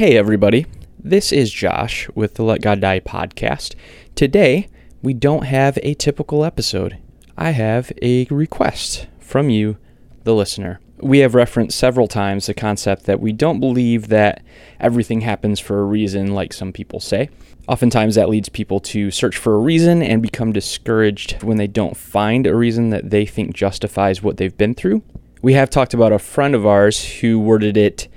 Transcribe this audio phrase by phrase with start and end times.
[0.00, 0.64] Hey, everybody.
[0.98, 3.74] This is Josh with the Let God Die podcast.
[4.14, 4.66] Today,
[5.02, 6.96] we don't have a typical episode.
[7.36, 9.76] I have a request from you,
[10.24, 10.80] the listener.
[11.00, 14.42] We have referenced several times the concept that we don't believe that
[14.80, 17.28] everything happens for a reason, like some people say.
[17.68, 21.94] Oftentimes, that leads people to search for a reason and become discouraged when they don't
[21.94, 25.02] find a reason that they think justifies what they've been through.
[25.42, 28.08] We have talked about a friend of ours who worded it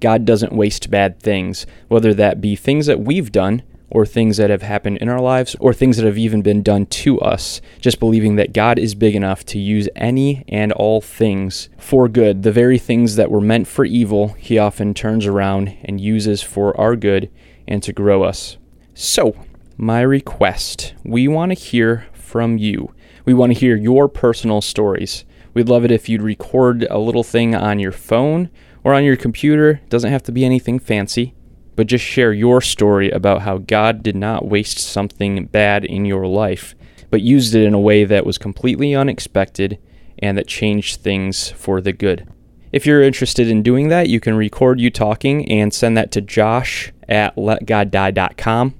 [0.00, 4.50] God doesn't waste bad things, whether that be things that we've done or things that
[4.50, 7.98] have happened in our lives or things that have even been done to us, just
[8.00, 12.44] believing that God is big enough to use any and all things for good.
[12.44, 16.78] The very things that were meant for evil, He often turns around and uses for
[16.80, 17.30] our good
[17.66, 18.56] and to grow us.
[18.94, 19.34] So,
[19.76, 22.94] my request we want to hear from you.
[23.24, 25.24] We want to hear your personal stories.
[25.52, 28.50] We'd love it if you'd record a little thing on your phone
[28.84, 29.80] or on your computer.
[29.82, 31.34] It doesn't have to be anything fancy,
[31.76, 36.26] but just share your story about how God did not waste something bad in your
[36.26, 36.74] life,
[37.10, 39.78] but used it in a way that was completely unexpected
[40.18, 42.28] and that changed things for the good.
[42.72, 46.20] If you're interested in doing that, you can record you talking and send that to
[46.20, 48.74] josh at letgoddie.com.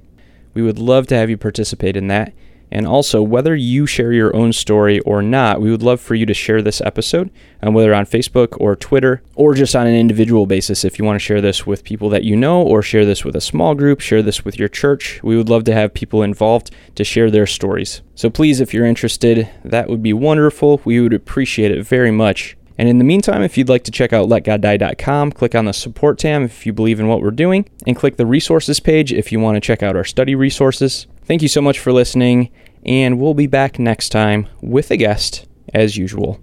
[0.53, 2.33] We would love to have you participate in that.
[2.71, 6.25] And also, whether you share your own story or not, we would love for you
[6.25, 7.29] to share this episode,
[7.61, 10.85] um, whether on Facebook or Twitter, or just on an individual basis.
[10.85, 13.35] If you want to share this with people that you know, or share this with
[13.35, 16.71] a small group, share this with your church, we would love to have people involved
[16.95, 18.01] to share their stories.
[18.15, 20.81] So please, if you're interested, that would be wonderful.
[20.85, 22.55] We would appreciate it very much.
[22.77, 26.19] And in the meantime, if you'd like to check out letgoddie.com, click on the support
[26.19, 29.39] tab if you believe in what we're doing, and click the resources page if you
[29.39, 31.07] want to check out our study resources.
[31.23, 32.49] Thank you so much for listening,
[32.85, 36.41] and we'll be back next time with a guest as usual.